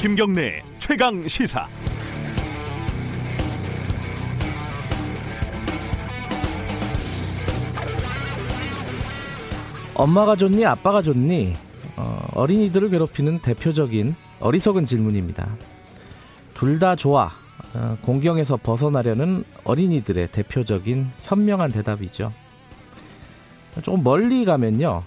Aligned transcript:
김경래 0.00 0.62
최강 0.78 1.26
시사. 1.26 1.66
엄마가 9.94 10.36
좋니 10.36 10.64
아빠가 10.64 11.02
좋니 11.02 11.54
어, 11.96 12.46
린이들을 12.46 12.90
괴롭히는 12.90 13.40
대표적인 13.40 14.14
어리석은 14.40 14.86
질문입니다. 14.86 15.48
둘 16.54 16.78
다 16.78 16.94
좋아 16.96 17.24
어, 17.26 17.30
공경에서 18.02 18.56
벗어나려는 18.56 19.44
어린이들의 19.64 20.28
대표적인 20.32 21.10
현명한 21.22 21.72
대답이죠. 21.72 22.32
조금 23.82 24.02
멀리 24.02 24.44
가면요. 24.44 25.04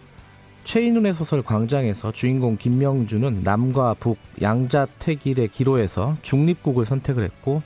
최인훈의 0.63 1.15
소설 1.15 1.41
광장에서 1.41 2.11
주인공 2.11 2.55
김명주는 2.57 3.41
남과 3.43 3.95
북 3.99 4.17
양자택일의 4.41 5.47
기로에서 5.47 6.17
중립국을 6.21 6.85
선택을 6.85 7.23
했고 7.23 7.63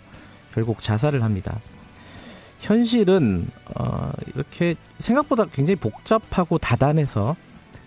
결국 0.54 0.82
자살을 0.82 1.22
합니다. 1.22 1.60
현실은 2.62 3.48
어, 3.76 4.12
이렇게 4.34 4.76
생각보다 5.00 5.46
굉장히 5.46 5.76
복잡하고 5.76 6.58
다단해서 6.58 7.36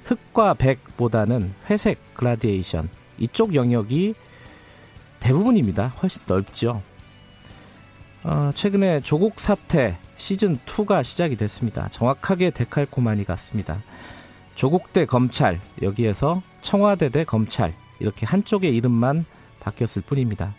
흑과 0.05 0.55
백보다는 0.55 1.53
회색 1.69 2.15
그라디에이션 2.15 2.89
이쪽 3.19 3.55
영역이 3.55 4.15
대부분입니다. 5.21 5.89
훨씬 6.01 6.23
넓죠. 6.27 6.83
어, 8.25 8.51
최근에 8.55 9.01
조국 9.01 9.39
사태 9.39 9.97
시즌 10.17 10.59
2가 10.67 11.05
시작이 11.05 11.37
됐습니다. 11.37 11.89
정확하게 11.91 12.51
데칼코마니 12.51 13.25
같습니다. 13.25 13.79
조국 14.57 14.93
대 14.93 15.07
검찰 15.07 15.61
여기에서 15.83 16.43
청와대 16.63 17.11
대 17.11 17.25
검찰 17.25 17.73
이렇게 18.01 18.27
한쪽의 18.27 18.75
이름만 18.75 19.25
바뀌었을 19.61 20.03
뿐입니다. 20.03 20.55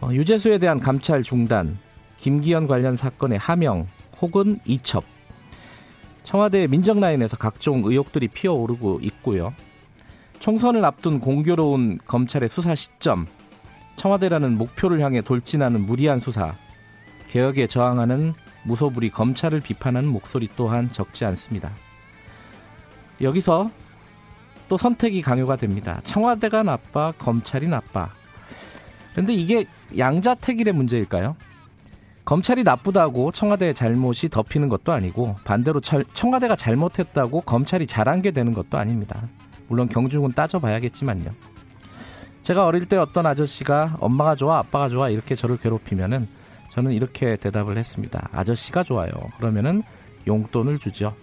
어, 0.00 0.10
유재수에 0.12 0.58
대한 0.58 0.80
감찰 0.80 1.22
중단, 1.22 1.78
김기현 2.18 2.66
관련 2.66 2.96
사건의 2.96 3.38
하명 3.38 3.86
혹은 4.22 4.60
이첩, 4.64 5.04
청와대 6.24 6.66
민정 6.66 7.00
라인에서 7.00 7.36
각종 7.36 7.82
의혹들이 7.84 8.28
피어오르고 8.28 9.00
있고요. 9.02 9.52
총선을 10.38 10.84
앞둔 10.86 11.20
공교로운 11.20 11.98
검찰의 12.06 12.48
수사 12.48 12.74
시점, 12.74 13.26
청와대라는 14.00 14.56
목표를 14.56 15.00
향해 15.00 15.20
돌진하는 15.20 15.84
무리한 15.84 16.20
수사, 16.20 16.54
개혁에 17.28 17.66
저항하는 17.66 18.32
무소불위 18.62 19.10
검찰을 19.10 19.60
비판하는 19.60 20.08
목소리 20.08 20.48
또한 20.56 20.90
적지 20.90 21.26
않습니다. 21.26 21.70
여기서 23.20 23.70
또 24.70 24.78
선택이 24.78 25.20
강요가 25.20 25.56
됩니다. 25.56 26.00
청와대가 26.04 26.62
나빠, 26.62 27.12
검찰이 27.18 27.68
나빠. 27.68 28.08
그런데 29.12 29.34
이게 29.34 29.66
양자택일의 29.98 30.72
문제일까요? 30.72 31.36
검찰이 32.24 32.62
나쁘다고 32.62 33.32
청와대의 33.32 33.74
잘못이 33.74 34.30
덮이는 34.30 34.70
것도 34.70 34.92
아니고 34.92 35.36
반대로 35.44 35.78
청와대가 35.80 36.56
잘못했다고 36.56 37.42
검찰이 37.42 37.86
잘한 37.86 38.22
게 38.22 38.30
되는 38.30 38.54
것도 38.54 38.78
아닙니다. 38.78 39.28
물론 39.68 39.88
경중은 39.88 40.32
따져봐야겠지만요. 40.32 41.49
제가 42.42 42.66
어릴 42.66 42.86
때 42.86 42.96
어떤 42.96 43.26
아저씨가 43.26 43.98
엄마가 44.00 44.34
좋아, 44.34 44.58
아빠가 44.58 44.88
좋아 44.88 45.08
이렇게 45.08 45.34
저를 45.34 45.56
괴롭히면은 45.58 46.26
저는 46.70 46.92
이렇게 46.92 47.36
대답을 47.36 47.76
했습니다. 47.76 48.28
아저씨가 48.32 48.82
좋아요. 48.82 49.10
그러면은 49.36 49.82
용돈을 50.26 50.78
주죠. 50.78 51.14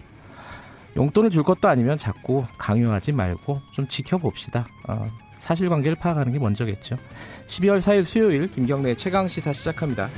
용돈을 0.96 1.30
줄 1.30 1.42
것도 1.42 1.68
아니면 1.68 1.98
자꾸 1.98 2.44
강요하지 2.58 3.12
말고 3.12 3.60
좀 3.72 3.88
지켜봅시다. 3.88 4.66
어, 4.88 5.08
사실관계를 5.40 5.96
파악하는 5.96 6.32
게 6.32 6.38
먼저겠죠. 6.38 6.96
12월 7.48 7.80
4일 7.80 8.04
수요일 8.04 8.50
김경래 8.50 8.94
최강 8.94 9.28
시사 9.28 9.52
시작합니다. 9.52 10.08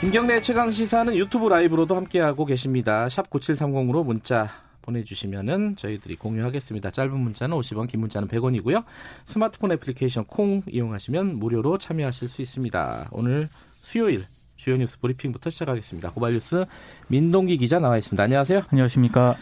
김경래 0.00 0.40
최강 0.40 0.70
시사는 0.70 1.14
유튜브 1.16 1.48
라이브로도 1.48 1.96
함께하고 1.96 2.44
계십니다. 2.44 3.08
샵 3.08 3.28
9730으로 3.30 4.04
문자 4.04 4.48
보내주시면은 4.88 5.76
저희들이 5.76 6.16
공유하겠습니다. 6.16 6.90
짧은 6.90 7.18
문자는 7.18 7.56
50원, 7.56 7.88
긴 7.88 8.00
문자는 8.00 8.28
100원이고요. 8.28 8.84
스마트폰 9.24 9.72
애플리케이션 9.72 10.24
콩 10.24 10.62
이용하시면 10.66 11.38
무료로 11.38 11.78
참여하실 11.78 12.28
수 12.28 12.42
있습니다. 12.42 13.10
오늘 13.12 13.48
수요일 13.82 14.24
주요 14.56 14.76
뉴스 14.76 14.98
브리핑부터 14.98 15.50
시작하겠습니다. 15.50 16.12
고발뉴스 16.12 16.64
민동기 17.08 17.58
기자 17.58 17.78
나와 17.78 17.96
있습니다. 17.98 18.22
안녕하세요. 18.22 18.62
안녕하십니까. 18.70 19.36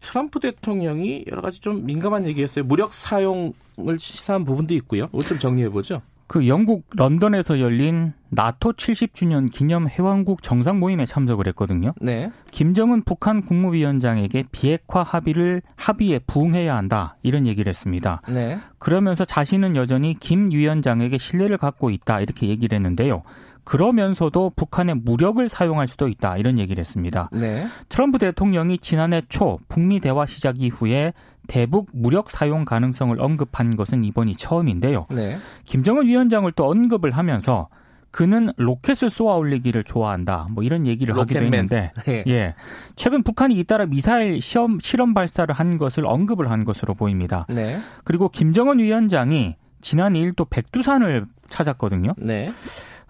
트럼프 0.00 0.40
대통령이 0.40 1.26
여러 1.30 1.42
가지 1.42 1.60
좀 1.60 1.84
민감한 1.84 2.26
얘기했어요. 2.26 2.64
무력 2.64 2.94
사용을 2.94 3.52
시사한 3.98 4.44
부분도 4.44 4.74
있고요. 4.74 5.08
이걸 5.12 5.20
좀 5.22 5.38
정리해 5.38 5.68
보죠. 5.68 6.00
그 6.30 6.46
영국 6.46 6.84
런던에서 6.94 7.58
열린 7.58 8.12
나토 8.28 8.74
70주년 8.74 9.50
기념 9.50 9.88
회원국 9.88 10.44
정상 10.44 10.78
모임에 10.78 11.04
참석을 11.04 11.48
했거든요. 11.48 11.92
네. 12.00 12.30
김정은 12.52 13.02
북한 13.02 13.44
국무위원장에게 13.44 14.44
비핵화 14.52 15.02
합의를 15.02 15.60
합의에 15.74 16.20
부응해야 16.20 16.76
한다 16.76 17.16
이런 17.24 17.48
얘기를 17.48 17.68
했습니다. 17.68 18.22
네. 18.28 18.60
그러면서 18.78 19.24
자신은 19.24 19.74
여전히 19.74 20.14
김 20.20 20.52
위원장에게 20.52 21.18
신뢰를 21.18 21.56
갖고 21.56 21.90
있다 21.90 22.20
이렇게 22.20 22.46
얘기를 22.46 22.76
했는데요. 22.76 23.24
그러면서도 23.64 24.52
북한의 24.56 24.96
무력을 24.96 25.48
사용할 25.48 25.88
수도 25.88 26.08
있다 26.08 26.36
이런 26.36 26.58
얘기를 26.58 26.80
했습니다. 26.80 27.28
네. 27.32 27.66
트럼프 27.88 28.18
대통령이 28.18 28.78
지난해 28.78 29.22
초 29.28 29.58
북미 29.68 30.00
대화 30.00 30.26
시작 30.26 30.60
이후에 30.60 31.12
대북 31.46 31.88
무력 31.92 32.30
사용 32.30 32.64
가능성을 32.64 33.20
언급한 33.20 33.76
것은 33.76 34.04
이번이 34.04 34.36
처음인데요. 34.36 35.06
네. 35.10 35.38
김정은 35.64 36.06
위원장을 36.06 36.50
또 36.52 36.68
언급을 36.70 37.10
하면서 37.10 37.68
그는 38.10 38.52
로켓을 38.56 39.08
쏘아 39.08 39.36
올리기를 39.36 39.84
좋아한다. 39.84 40.48
뭐 40.50 40.64
이런 40.64 40.86
얘기를 40.86 41.14
로켓맨. 41.14 41.42
하기도 41.42 41.56
했는데, 41.56 41.92
네. 42.04 42.24
예. 42.26 42.54
최근 42.96 43.22
북한이 43.22 43.56
잇따라 43.56 43.86
미사일 43.86 44.42
시험 44.42 44.80
실험 44.80 45.14
발사를 45.14 45.52
한 45.54 45.78
것을 45.78 46.06
언급을 46.06 46.50
한 46.50 46.64
것으로 46.64 46.94
보입니다. 46.94 47.46
네. 47.48 47.80
그리고 48.04 48.28
김정은 48.28 48.80
위원장이 48.80 49.54
지난 49.80 50.14
2일 50.14 50.34
또 50.36 50.44
백두산을 50.44 51.26
찾았거든요. 51.48 52.14
네. 52.18 52.52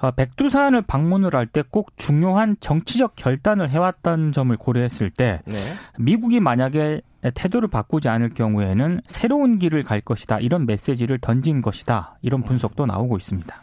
어, 0.01 0.11
백두산을 0.13 0.83
방문을 0.83 1.35
할 1.35 1.47
때 1.47 1.63
꼭 1.71 1.97
중요한 1.97 2.57
정치적 2.61 3.17
결단을 3.17 3.71
해왔던 3.71 4.33
점을 4.33 4.55
고려했을 4.57 5.11
때 5.11 5.41
네. 5.45 5.57
미국이 5.99 6.41
만약에 6.41 7.03
태도를 7.35 7.69
바꾸지 7.69 8.09
않을 8.09 8.31
경우에는 8.31 9.03
새로운 9.07 9.59
길을 9.59 9.83
갈 9.83 10.01
것이다 10.01 10.39
이런 10.41 10.65
메시지를 10.67 11.19
던진 11.19 11.61
것이다 11.61 12.17
이런 12.23 12.43
분석도 12.43 12.87
나오고 12.87 13.17
있습니다. 13.19 13.63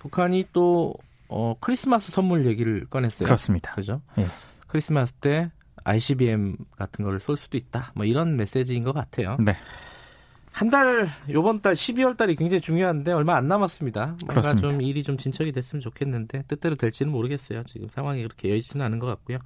북한이 0.00 0.46
또 0.52 0.94
어, 1.28 1.54
크리스마스 1.60 2.10
선물 2.10 2.44
얘기를 2.46 2.84
꺼냈어요. 2.90 3.24
그렇습니다. 3.26 3.72
그죠? 3.74 4.00
예. 4.18 4.24
크리스마스 4.66 5.12
때 5.14 5.50
ICBM 5.84 6.56
같은 6.76 7.04
거를 7.04 7.20
쏠 7.20 7.36
수도 7.36 7.56
있다. 7.56 7.92
뭐 7.94 8.04
이런 8.04 8.36
메시지인 8.36 8.82
것 8.84 8.92
같아요. 8.92 9.36
네. 9.40 9.54
한 10.52 10.68
달, 10.68 11.08
요번 11.30 11.62
달 11.62 11.72
12월 11.72 12.16
달이 12.16 12.36
굉장히 12.36 12.60
중요한데 12.60 13.12
얼마 13.12 13.36
안 13.36 13.48
남았습니다. 13.48 14.06
뭔가 14.06 14.40
그렇습니다. 14.40 14.68
좀 14.68 14.82
일이 14.82 15.02
좀 15.02 15.16
진척이 15.16 15.50
됐으면 15.50 15.80
좋겠는데 15.80 16.44
뜻대로 16.46 16.76
될지는 16.76 17.10
모르겠어요. 17.10 17.62
지금 17.64 17.88
상황이 17.88 18.22
그렇게 18.22 18.50
여의치는 18.50 18.84
않은 18.84 18.98
것 18.98 19.06
같고요. 19.06 19.38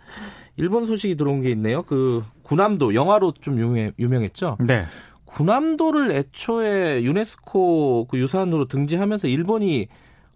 일본 0.56 0.84
소식이 0.84 1.14
들어온 1.14 1.42
게 1.42 1.50
있네요. 1.50 1.82
그 1.84 2.24
군함도 2.42 2.94
영화로 2.94 3.34
좀 3.40 3.58
유명, 3.58 3.92
유명했죠. 3.98 4.58
네. 4.66 4.84
군함도를 5.26 6.10
애초에 6.10 7.02
유네스코 7.02 8.08
그 8.10 8.18
유산으로 8.18 8.66
등재하면서 8.66 9.28
일본이 9.28 9.88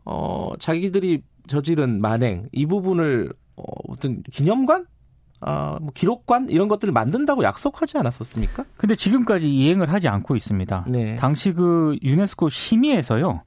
어 0.05 0.53
자기들이 0.59 1.23
저지른 1.47 2.01
만행 2.01 2.49
이 2.53 2.67
부분을 2.67 3.33
어, 3.57 3.63
어떤 3.89 4.23
기념관 4.23 4.87
어, 5.41 5.79
뭐 5.81 5.91
기록관 5.95 6.49
이런 6.51 6.69
것들을 6.69 6.93
만든다고 6.93 7.43
약속하지 7.43 7.99
않았었습니까? 7.99 8.65
근데 8.77 8.95
지금까지 8.95 9.51
이행을 9.51 9.93
하지 9.93 10.09
않고 10.09 10.37
있습니다. 10.37 10.85
네. 10.89 11.17
당시 11.17 11.53
그 11.53 11.97
유네스코 12.03 12.49
심의에서요. 12.49 13.43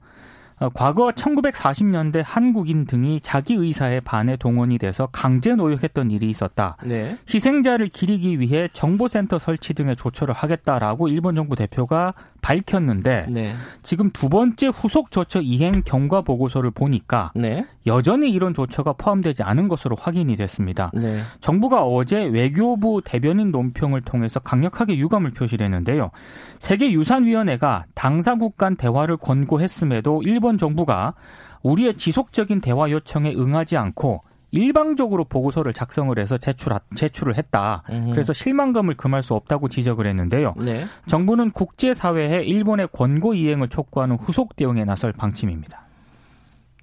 어, 0.64 0.70
과거 0.72 1.10
1940년대 1.10 2.22
한국인 2.24 2.86
등이 2.86 3.20
자기 3.20 3.54
의사에 3.54 4.00
반해 4.00 4.36
동원이 4.36 4.78
돼서 4.78 5.08
강제 5.12 5.54
노역했던 5.54 6.10
일이 6.10 6.30
있었다. 6.30 6.76
네. 6.84 7.18
희생자를 7.32 7.88
기리기 7.88 8.40
위해 8.40 8.68
정보센터 8.72 9.38
설치 9.38 9.74
등의 9.74 9.96
조처를 9.96 10.34
하겠다라고 10.34 11.08
일본 11.08 11.34
정부 11.34 11.54
대표가 11.54 12.14
밝혔는데 12.44 13.26
네. 13.30 13.54
지금 13.82 14.10
두 14.10 14.28
번째 14.28 14.66
후속 14.66 15.10
조처 15.10 15.40
이행 15.40 15.72
경과 15.84 16.20
보고서를 16.20 16.70
보니까 16.70 17.32
네. 17.34 17.66
여전히 17.86 18.30
이런 18.30 18.52
조처가 18.52 18.94
포함되지 18.94 19.42
않은 19.42 19.68
것으로 19.68 19.96
확인이 19.98 20.36
됐습니다. 20.36 20.90
네. 20.92 21.20
정부가 21.40 21.84
어제 21.84 22.22
외교부 22.24 23.00
대변인 23.02 23.50
논평을 23.50 24.02
통해서 24.02 24.40
강력하게 24.40 24.98
유감을 24.98 25.30
표시했는데요. 25.32 26.10
세계유산위원회가 26.58 27.86
당사국 27.94 28.58
간 28.58 28.76
대화를 28.76 29.16
권고했음에도 29.16 30.22
일본 30.24 30.53
정부가 30.58 31.14
우리의 31.62 31.96
지속적인 31.96 32.60
대화 32.60 32.90
요청에 32.90 33.34
응하지 33.34 33.76
않고 33.76 34.22
일방적으로 34.50 35.24
보고서를 35.24 35.72
작성을 35.72 36.16
해서 36.16 36.38
제출 36.38 36.72
제출을 36.94 37.36
했다. 37.36 37.82
음. 37.90 38.10
그래서 38.10 38.32
실망감을 38.32 38.94
금할 38.94 39.24
수 39.24 39.34
없다고 39.34 39.68
지적을 39.68 40.06
했는데요. 40.06 40.54
네. 40.58 40.86
정부는 41.08 41.50
국제 41.50 41.92
사회에 41.92 42.44
일본의 42.44 42.88
권고 42.92 43.34
이행을 43.34 43.66
촉구하는 43.68 44.16
후속 44.16 44.54
대응에 44.54 44.84
나설 44.84 45.12
방침입니다. 45.12 45.82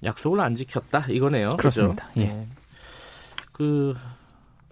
약속을 0.04 0.40
안 0.40 0.54
지켰다 0.54 1.06
이거네요. 1.08 1.50
그렇습니다. 1.56 2.08
그렇죠? 2.12 2.20
예. 2.20 2.34
네. 2.34 2.48
그 3.52 3.96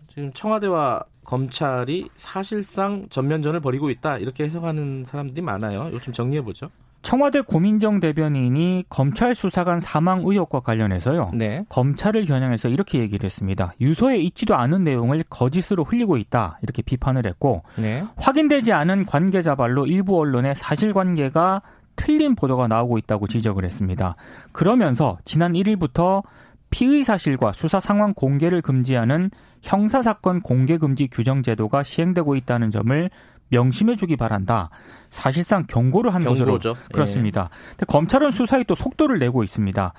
지금 0.08 0.30
청와대와 0.34 1.04
검찰이 1.24 2.08
사실상 2.16 3.06
전면전을 3.08 3.60
벌이고 3.60 3.88
있다 3.88 4.18
이렇게 4.18 4.44
해석하는 4.44 5.04
사람들이 5.06 5.40
많아요. 5.40 5.96
좀 6.00 6.12
정리해 6.12 6.42
보죠. 6.42 6.68
청와대 7.02 7.40
고민정 7.40 8.00
대변인이 8.00 8.84
검찰 8.88 9.34
수사관 9.34 9.80
사망 9.80 10.22
의혹과 10.24 10.60
관련해서요. 10.60 11.30
네. 11.34 11.64
검찰을 11.68 12.26
겨냥해서 12.26 12.68
이렇게 12.68 12.98
얘기를 12.98 13.24
했습니다. 13.24 13.72
유서에 13.80 14.18
있지도 14.18 14.54
않은 14.56 14.82
내용을 14.82 15.24
거짓으로 15.30 15.84
흘리고 15.84 16.18
있다. 16.18 16.58
이렇게 16.62 16.82
비판을 16.82 17.26
했고 17.26 17.62
네. 17.76 18.04
확인되지 18.16 18.72
않은 18.72 19.06
관계자 19.06 19.54
발로 19.54 19.86
일부 19.86 20.18
언론의 20.18 20.54
사실관계가 20.54 21.62
틀린 21.96 22.34
보도가 22.34 22.68
나오고 22.68 22.98
있다고 22.98 23.26
지적을 23.26 23.64
했습니다. 23.64 24.16
그러면서 24.52 25.18
지난 25.24 25.52
1일부터 25.54 26.22
피의 26.70 27.02
사실과 27.02 27.52
수사 27.52 27.80
상황 27.80 28.14
공개를 28.14 28.62
금지하는 28.62 29.30
형사사건 29.62 30.40
공개금지 30.40 31.08
규정 31.08 31.42
제도가 31.42 31.82
시행되고 31.82 32.36
있다는 32.36 32.70
점을 32.70 33.10
명심해 33.50 33.96
주기 33.96 34.16
바란다. 34.16 34.70
사실상 35.10 35.66
경고를 35.66 36.14
한 36.14 36.22
경고죠. 36.24 36.44
것으로 36.44 36.74
예. 36.74 36.92
그렇습니다. 36.92 37.50
예. 37.80 37.84
검찰은 37.86 38.30
수사에 38.30 38.64
또 38.64 38.74
속도를 38.74 39.18
내고 39.18 39.42
있습니다. 39.44 39.92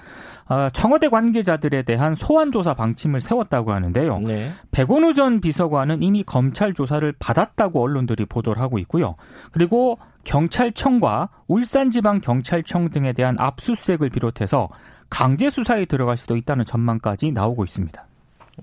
아, 0.47 0.69
청와대 0.71 1.09
관계자들에 1.09 1.83
대한 1.83 2.15
소환 2.15 2.51
조사 2.51 2.73
방침을 2.73 3.21
세웠다고 3.21 3.71
하는데요. 3.71 4.19
네. 4.19 4.51
백원우 4.71 5.13
전 5.13 5.41
비서관은 5.41 6.01
이미 6.01 6.23
검찰 6.23 6.73
조사를 6.73 7.13
받았다고 7.19 7.81
언론들이 7.81 8.25
보도를 8.25 8.61
하고 8.61 8.79
있고요. 8.79 9.15
그리고 9.51 9.99
경찰청과 10.23 11.29
울산지방경찰청 11.47 12.89
등에 12.91 13.13
대한 13.13 13.35
압수수색을 13.37 14.09
비롯해서 14.09 14.69
강제 15.09 15.49
수사에 15.49 15.85
들어갈 15.85 16.15
수도 16.15 16.37
있다는 16.37 16.63
전망까지 16.65 17.31
나오고 17.31 17.65
있습니다. 17.65 18.05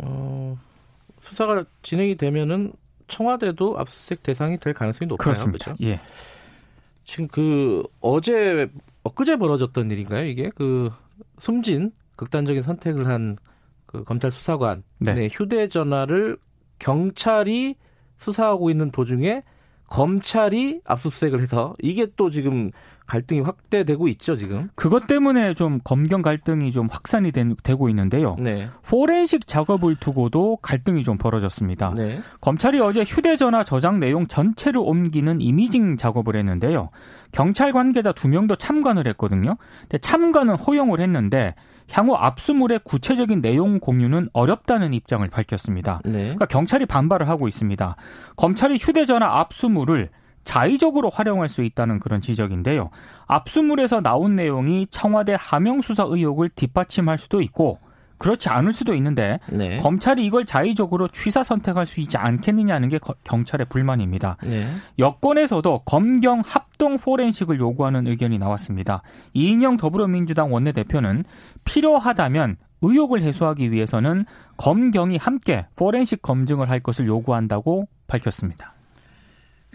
어, 0.00 0.56
수사가 1.20 1.64
진행이 1.82 2.16
되면은 2.16 2.72
청와대도 3.08 3.78
압수수색 3.78 4.22
대상이 4.22 4.58
될 4.58 4.74
가능성이 4.74 5.08
높아요. 5.08 5.24
그렇습니다. 5.24 5.64
그렇죠? 5.64 5.84
예. 5.84 6.00
지금 7.04 7.26
그 7.28 7.82
어제 8.00 8.70
엊그제 9.02 9.36
벌어졌던 9.36 9.90
일인가요? 9.90 10.26
이게 10.26 10.50
그 10.54 10.90
숨진 11.38 11.92
극단적인 12.16 12.62
선택을 12.62 13.08
한 13.08 13.36
그 13.88 14.04
검찰 14.04 14.30
수사관 14.30 14.84
네. 14.98 15.14
네, 15.14 15.28
휴대전화를 15.32 16.36
경찰이 16.78 17.74
수사하고 18.18 18.70
있는 18.70 18.90
도중에 18.90 19.42
검찰이 19.88 20.80
압수수색을 20.84 21.40
해서 21.40 21.74
이게 21.80 22.06
또 22.16 22.30
지금 22.30 22.70
갈등이 23.06 23.40
확대되고 23.40 24.06
있죠 24.08 24.36
지금. 24.36 24.68
그것 24.74 25.06
때문에 25.06 25.54
좀 25.54 25.80
검경 25.82 26.20
갈등이 26.20 26.72
좀 26.72 26.88
확산이 26.90 27.32
된, 27.32 27.56
되고 27.62 27.88
있는데요. 27.88 28.36
네. 28.38 28.68
포렌식 28.86 29.46
작업을 29.46 29.96
두고도 29.96 30.58
갈등이 30.60 31.04
좀 31.04 31.16
벌어졌습니다. 31.16 31.94
네. 31.96 32.20
검찰이 32.42 32.80
어제 32.80 33.04
휴대전화 33.04 33.64
저장 33.64 33.98
내용 33.98 34.26
전체를 34.26 34.78
옮기는 34.78 35.40
이미징 35.40 35.96
작업을 35.96 36.36
했는데요. 36.36 36.90
경찰 37.32 37.72
관계자 37.72 38.12
두 38.12 38.28
명도 38.28 38.56
참관을 38.56 39.06
했거든요. 39.08 39.56
근데 39.82 39.96
참관은 39.98 40.56
허용을 40.56 41.00
했는데 41.00 41.54
향후 41.90 42.14
압수물의 42.14 42.80
구체적인 42.84 43.40
내용 43.40 43.80
공유는 43.80 44.28
어렵다는 44.32 44.92
입장을 44.92 45.26
밝혔습니다. 45.28 46.00
네. 46.04 46.20
그러니까 46.20 46.46
경찰이 46.46 46.86
반발을 46.86 47.28
하고 47.28 47.48
있습니다. 47.48 47.96
검찰이 48.36 48.76
휴대전화 48.78 49.40
압수물을 49.40 50.10
자의적으로 50.44 51.10
활용할 51.10 51.48
수 51.48 51.62
있다는 51.62 51.98
그런 51.98 52.20
지적인데요. 52.20 52.90
압수물에서 53.26 54.00
나온 54.00 54.36
내용이 54.36 54.86
청와대 54.90 55.36
하명 55.38 55.82
수사 55.82 56.04
의혹을 56.04 56.48
뒷받침할 56.50 57.18
수도 57.18 57.42
있고 57.42 57.78
그렇지 58.18 58.48
않을 58.48 58.72
수도 58.72 58.94
있는데 58.94 59.38
네. 59.50 59.78
검찰이 59.78 60.24
이걸 60.24 60.44
자의적으로 60.44 61.08
취사 61.08 61.42
선택할 61.42 61.86
수 61.86 62.00
있지 62.00 62.16
않겠느냐는 62.16 62.88
게 62.88 62.98
경찰의 63.24 63.66
불만입니다. 63.68 64.36
네. 64.44 64.68
여권에서도 64.98 65.82
검경 65.84 66.42
합동 66.44 66.98
포렌식을 66.98 67.58
요구하는 67.58 68.06
의견이 68.06 68.38
나왔습니다. 68.38 69.02
이인영 69.34 69.76
더불어민주당 69.76 70.52
원내대표는 70.52 71.24
필요하다면 71.64 72.56
의혹을 72.82 73.22
해소하기 73.22 73.72
위해서는 73.72 74.24
검경이 74.56 75.16
함께 75.16 75.66
포렌식 75.76 76.22
검증을 76.22 76.70
할 76.70 76.80
것을 76.80 77.06
요구한다고 77.06 77.88
밝혔습니다. 78.06 78.74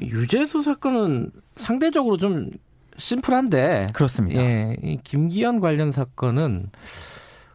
유재수 0.02 0.62
사건은 0.62 1.32
상대적으로 1.56 2.18
좀 2.18 2.50
심플한데 2.98 3.88
그렇습니다. 3.94 4.42
예, 4.42 4.76
이 4.82 4.98
김기현 5.04 5.60
관련 5.60 5.92
사건은 5.92 6.70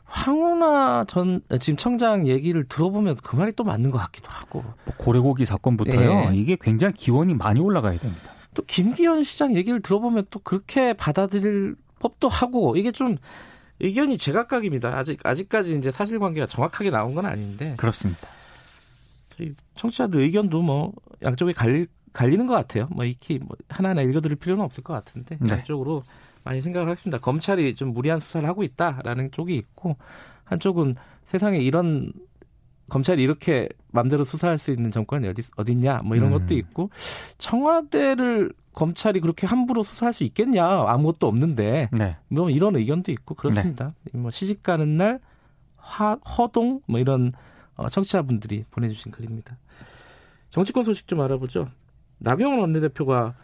황운하 0.08 1.04
전 1.06 1.40
지금 1.60 1.76
청장 1.76 2.26
얘기를 2.26 2.66
들어보면 2.66 3.16
그 3.22 3.36
말이 3.36 3.52
또 3.52 3.62
맞는 3.62 3.90
것 3.90 3.98
같기도 3.98 4.28
하고 4.30 4.62
뭐 4.62 4.94
고래고기 4.96 5.44
사건부터요. 5.44 6.30
예. 6.32 6.34
이게 6.34 6.56
굉장히 6.58 6.94
기원이 6.94 7.34
많이 7.34 7.60
올라가야 7.60 7.98
됩니다. 7.98 8.32
또 8.54 8.62
김기현 8.64 9.22
시장 9.22 9.54
얘기를 9.54 9.80
들어보면 9.80 10.26
또 10.30 10.40
그렇게 10.40 10.94
받아들일 10.94 11.76
법도 12.00 12.28
하고 12.28 12.76
이게 12.76 12.90
좀 12.90 13.16
의견이 13.80 14.16
제각각입니다. 14.18 14.96
아직 14.96 15.20
아직까지 15.24 15.76
이제 15.76 15.90
사실관계가 15.90 16.46
정확하게 16.46 16.90
나온 16.90 17.14
건 17.14 17.26
아닌데 17.26 17.74
그렇습니다. 17.76 18.26
청취자들 19.74 20.20
의견도 20.20 20.62
뭐 20.62 20.92
양쪽에 21.22 21.52
갈릴 21.52 21.86
갈리는 22.14 22.46
것 22.46 22.54
같아요. 22.54 22.88
뭐 22.90 23.04
익히 23.04 23.38
뭐 23.38 23.56
하나하나 23.68 24.02
읽어드릴 24.02 24.36
필요는 24.36 24.64
없을 24.64 24.82
것 24.82 24.94
같은데 24.94 25.36
네. 25.38 25.54
한쪽으로 25.54 26.02
많이 26.48 26.62
생각을 26.62 26.88
하십니다. 26.88 27.18
검찰이 27.18 27.74
좀 27.74 27.92
무리한 27.92 28.20
수사를 28.20 28.48
하고 28.48 28.62
있다라는 28.62 29.32
쪽이 29.32 29.54
있고 29.54 29.96
한쪽은 30.44 30.94
세상에 31.26 31.58
이런 31.58 32.10
검찰이 32.88 33.22
이렇게 33.22 33.68
맘대로 33.92 34.24
수사할 34.24 34.56
수 34.56 34.70
있는 34.70 34.90
정권이 34.90 35.28
어디 35.28 35.42
어딨냐 35.56 36.00
뭐 36.04 36.16
이런 36.16 36.32
음. 36.32 36.38
것도 36.38 36.54
있고 36.54 36.88
청와대를 37.36 38.50
검찰이 38.72 39.20
그렇게 39.20 39.46
함부로 39.46 39.82
수사할 39.82 40.14
수 40.14 40.24
있겠냐 40.24 40.64
아무것도 40.64 41.26
없는데 41.26 41.90
네. 41.92 42.16
뭐 42.28 42.48
이런 42.48 42.76
의견도 42.76 43.12
있고 43.12 43.34
그렇습니다. 43.34 43.92
네. 44.04 44.18
뭐 44.18 44.30
시집 44.30 44.62
가는 44.62 44.96
날 44.96 45.20
화, 45.76 46.14
허동 46.14 46.80
뭐 46.86 46.98
이런 46.98 47.30
어, 47.76 47.90
청취자분들이 47.90 48.64
보내주신 48.70 49.12
글입니다. 49.12 49.58
정치권 50.48 50.82
소식 50.82 51.06
좀 51.08 51.20
알아보죠. 51.20 51.68
나경원 52.20 52.60
원내대표가 52.60 53.34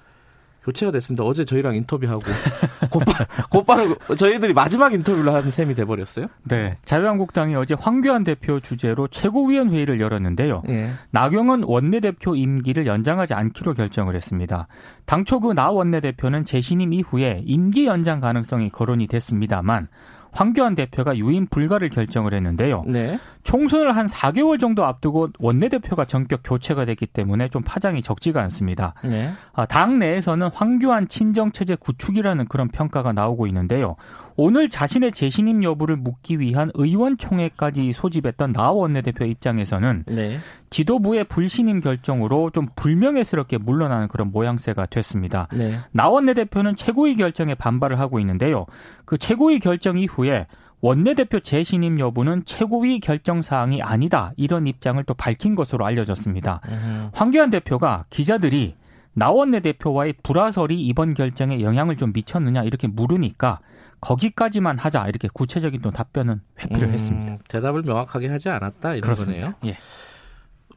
교체가 0.65 0.93
됐습니다. 0.93 1.25
어제 1.25 1.45
저희랑 1.45 1.77
인터뷰하고 1.77 2.23
곧바로, 2.91 3.27
곧바로 3.51 3.95
저희들이 4.17 4.53
마지막 4.55 4.95
인터뷰를 4.95 5.33
한 5.33 5.51
셈이 5.51 5.75
돼버렸어요. 5.75 6.27
네. 6.45 6.77
자유한국당이 6.85 7.55
어제 7.55 7.75
황교안 7.79 8.25
대표 8.25 8.61
주재로 8.61 9.09
최고위원 9.09 9.71
회의를 9.71 10.01
열었는데요. 10.01 10.63
예. 10.69 10.91
나경원 11.11 11.65
원내대표 11.65 12.35
임기를 12.37 12.87
연장하지 12.87 13.35
않기로 13.35 13.75
결정을 13.75 14.17
했습니다. 14.17 14.67
당초 15.07 15.41
그 15.41 15.53
나 15.55 15.71
원내대표는 15.71 16.45
재신임 16.47 16.93
이후에 16.93 17.43
임기 17.45 17.87
연장 17.87 18.21
가능성이 18.21 18.71
거론이 18.71 19.07
됐습니다만 19.07 19.89
황교안 20.35 20.75
대표가 20.75 21.17
유임 21.17 21.47
불가를 21.47 21.89
결정을 21.89 22.35
했는데요. 22.35 22.85
네. 22.87 23.19
총선을 23.45 23.95
한 23.97 24.07
4개월 24.07 24.59
정도 24.59 24.85
앞두고 24.85 25.29
원내대표가 25.39 26.05
전격 26.07 26.41
교체가 26.43 26.85
됐기 26.85 27.07
때문에 27.07 27.49
좀 27.49 27.63
파장이 27.63 28.03
적지가 28.03 28.43
않습니다. 28.43 28.95
네. 29.05 29.33
아, 29.53 29.65
당 29.65 29.99
내에서는 29.99 30.51
황교안 30.53 31.09
친정체제 31.09 31.77
구축이라는 31.77 32.47
그런 32.49 32.69
평가가 32.69 33.13
나오고 33.13 33.47
있는데요. 33.47 33.97
오늘 34.37 34.69
자신의 34.69 35.13
재신임 35.13 35.63
여부를 35.63 35.97
묻기 35.97 36.41
위한 36.41 36.71
의원총회까지 36.75 37.93
소집했던 37.93 38.53
나 38.53 38.71
원내대표 38.71 39.25
입장에서는 39.25 40.05
네. 40.07 40.39
지도부의 40.71 41.25
불신임 41.25 41.81
결정으로 41.81 42.51
좀 42.51 42.67
불명예스럽게 42.75 43.59
물러나는 43.59 44.09
그런 44.09 44.31
모양새가 44.33 44.87
됐습니다. 44.87 45.49
네. 45.53 45.79
나 45.93 46.09
원내대표는 46.09 46.77
최고위 46.77 47.17
결정에 47.17 47.55
반발을 47.55 48.01
하고 48.01 48.19
있는데요. 48.19 48.67
그 49.05 49.19
최고위 49.19 49.61
결정 49.61 49.99
이후에 49.99 50.47
원내대표 50.81 51.41
재신임 51.41 51.99
여부는 51.99 52.43
최고위 52.45 53.01
결정 53.01 53.41
사항이 53.41 53.81
아니다 53.81 54.33
이런 54.37 54.67
입장을 54.67 55.03
또 55.05 55.15
밝힌 55.15 55.55
것으로 55.55 55.87
알려졌습니다. 55.87 56.61
음. 56.69 57.09
황교안 57.15 57.51
대표가 57.51 58.03
기자들이 58.11 58.75
나 59.15 59.31
원내 59.31 59.61
대표와의 59.61 60.15
불화설이 60.23 60.81
이번 60.81 61.15
결정에 61.15 61.61
영향을 61.61 61.97
좀 61.97 62.13
미쳤느냐 62.13 62.65
이렇게 62.65 62.89
물으니까 62.89 63.61
거기까지만 64.01 64.79
하자 64.79 65.09
이렇게 65.09 65.29
구체적인 65.33 65.81
또 65.81 65.91
답변은 65.91 66.41
회피를 66.61 66.89
음, 66.89 66.93
했습니다. 66.93 67.39
대답을 67.49 67.83
명확하게 67.83 68.29
하지 68.29 68.49
않았다 68.49 68.91
이런 68.97 69.01
그렇습니다. 69.01 69.53
거네요. 69.53 69.73
예. 69.73 69.77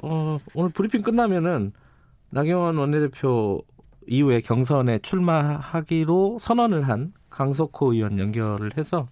어, 0.03 0.39
오늘 0.53 0.69
브리핑 0.69 1.01
끝나면은 1.01 1.71
나경원 2.29 2.77
원내대표 2.77 3.63
이후에 4.07 4.41
경선에 4.41 4.99
출마하기로 4.99 6.37
선언을 6.39 6.87
한 6.87 7.13
강석호 7.29 7.93
의원 7.93 8.19
연결을 8.19 8.77
해서 8.77 9.07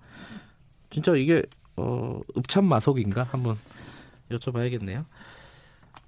진짜 0.90 1.16
이게 1.16 1.44
어, 1.76 2.22
읍참마속인가 2.38 3.24
한번 3.24 3.58
여쭤봐야겠네요. 4.30 5.06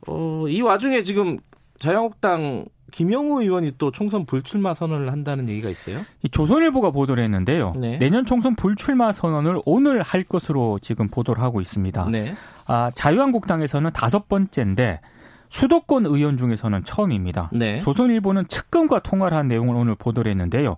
어, 0.07 0.45
이 0.47 0.61
와중에 0.61 1.01
지금 1.01 1.39
자유한국당 1.79 2.65
김영우 2.91 3.41
의원이 3.41 3.73
또 3.77 3.91
총선 3.91 4.25
불출마 4.25 4.73
선언을 4.73 5.11
한다는 5.11 5.47
얘기가 5.47 5.69
있어요. 5.69 6.05
조선일보가 6.31 6.91
보도를 6.91 7.23
했는데요. 7.23 7.73
네. 7.77 7.97
내년 7.97 8.25
총선 8.25 8.55
불출마 8.55 9.11
선언을 9.11 9.61
오늘 9.65 10.01
할 10.01 10.23
것으로 10.23 10.79
지금 10.81 11.09
보도를 11.09 11.41
하고 11.41 11.61
있습니다. 11.61 12.05
네. 12.09 12.33
아, 12.65 12.91
자유한국당에서는 12.95 13.91
다섯 13.93 14.27
번째인데 14.29 15.01
수도권 15.49 16.05
의원 16.05 16.37
중에서는 16.37 16.83
처음입니다. 16.83 17.49
네. 17.53 17.79
조선일보는 17.79 18.47
측근과 18.47 18.99
통화를 18.99 19.37
한 19.37 19.47
내용을 19.47 19.75
오늘 19.75 19.95
보도를 19.95 20.29
했는데요. 20.31 20.75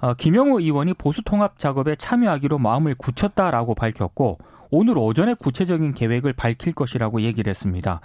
어, 0.00 0.14
김영우 0.14 0.60
의원이 0.60 0.94
보수 0.94 1.22
통합 1.22 1.58
작업에 1.58 1.96
참여하기로 1.96 2.58
마음을 2.58 2.94
굳혔다라고 2.94 3.74
밝혔고 3.74 4.38
오늘 4.70 4.98
오전에 4.98 5.34
구체적인 5.34 5.94
계획을 5.94 6.32
밝힐 6.32 6.72
것이라고 6.72 7.22
얘기를 7.22 7.48
했습니다. 7.48 8.00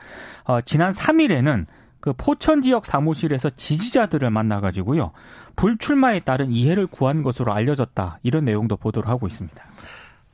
어, 0.45 0.61
지난 0.61 0.91
3일에는 0.91 1.65
그 1.99 2.13
포천 2.13 2.61
지역 2.61 2.85
사무실에서 2.85 3.49
지지자들을 3.49 4.29
만나가지고요 4.29 5.11
불출마에 5.55 6.21
따른 6.21 6.51
이해를 6.51 6.87
구한 6.87 7.23
것으로 7.23 7.53
알려졌다 7.53 8.19
이런 8.23 8.45
내용도 8.45 8.77
보도를 8.77 9.09
하고 9.09 9.27
있습니다. 9.27 9.63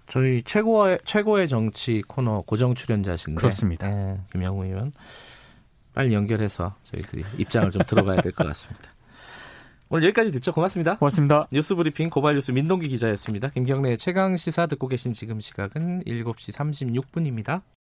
저희 0.08 0.44
최고의 0.44 1.00
최고의 1.04 1.48
정치 1.48 2.04
코너 2.08 2.42
고정 2.46 2.76
출연자신데 2.76 3.40
그렇습니다. 3.40 3.90
네, 3.90 4.20
김영우 4.32 4.64
의원 4.66 4.92
빨리 5.96 6.14
연결해서 6.14 6.76
저희들이 6.84 7.24
입장을 7.40 7.72
좀 7.72 7.82
들어봐야 7.88 8.22
될 8.22 8.32
것 8.32 8.46
같습니다. 8.48 8.92
오늘 9.90 10.04
여기까지 10.06 10.32
듣죠. 10.32 10.52
고맙습니다. 10.52 10.98
고맙습니다. 10.98 11.48
뉴스 11.52 11.76
브리핑 11.76 12.10
고발 12.10 12.36
뉴스 12.36 12.52
민동기 12.52 12.88
기자였습니다. 12.90 13.50
김경래의 13.50 13.98
최강 13.98 14.36
시사 14.36 14.66
듣고 14.68 14.88
계신 14.88 15.14
지금 15.14 15.40
시각은 15.40 16.04
7시 16.06 16.52
36분입니다. 16.54 17.62